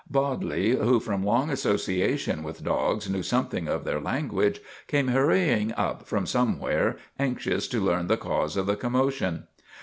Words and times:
Bodley, 0.09 0.71
who, 0.71 0.99
from 0.99 1.23
long 1.23 1.51
association 1.51 2.41
with 2.41 2.63
dogs, 2.63 3.07
knew 3.07 3.21
something 3.21 3.67
of 3.67 3.83
their 3.83 3.99
language, 4.01 4.59
came 4.87 5.09
hurrying 5.09 5.73
up 5.77 6.07
from 6.07 6.25
somewhere, 6.25 6.97
anxious 7.19 7.67
to 7.67 7.79
learn 7.79 8.07
the 8.07 8.17
cause 8.17 8.57
of 8.57 8.65
the 8.65 8.75
commotion. 8.75 9.43